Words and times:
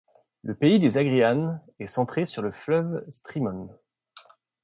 Le 0.41 0.55
pays 0.55 0.79
des 0.79 0.97
Agrianes 0.97 1.61
est 1.77 1.85
centré 1.85 2.25
sur 2.25 2.41
le 2.41 2.51
fleuve 2.51 3.05
Strymon. 3.11 3.69